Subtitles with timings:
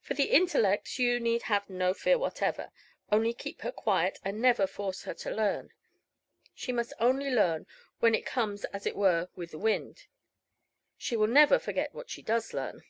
[0.00, 2.70] For the intellect you need have no fear whatever.
[3.12, 5.74] Only keep her quiet, and never force her to learn.
[6.54, 7.66] She must only learn
[7.98, 10.06] when it comes as it were with the wind.
[10.96, 12.84] She will never forget what she does learn."